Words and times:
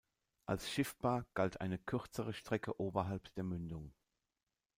Als 0.47 0.67
schiffbar 0.71 1.27
galt 1.35 1.61
eine 1.61 1.77
kürzere 1.77 2.33
Strecke 2.33 2.79
oberhalb 2.81 3.31
der 3.35 3.43
Mündung. 3.43 3.93